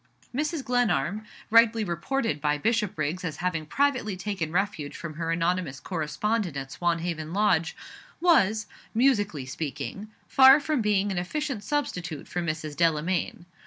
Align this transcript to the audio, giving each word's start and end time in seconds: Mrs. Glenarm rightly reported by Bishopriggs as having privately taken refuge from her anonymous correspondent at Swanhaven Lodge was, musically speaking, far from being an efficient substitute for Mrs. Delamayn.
Mrs. 0.33 0.65
Glenarm 0.65 1.27
rightly 1.51 1.83
reported 1.83 2.41
by 2.41 2.57
Bishopriggs 2.57 3.23
as 3.23 3.35
having 3.37 3.67
privately 3.67 4.17
taken 4.17 4.51
refuge 4.51 4.97
from 4.97 5.13
her 5.13 5.29
anonymous 5.29 5.79
correspondent 5.79 6.57
at 6.57 6.71
Swanhaven 6.71 7.33
Lodge 7.35 7.75
was, 8.19 8.65
musically 8.95 9.45
speaking, 9.45 10.09
far 10.27 10.59
from 10.59 10.81
being 10.81 11.11
an 11.11 11.19
efficient 11.19 11.63
substitute 11.63 12.27
for 12.27 12.41
Mrs. 12.41 12.75
Delamayn. 12.75 13.45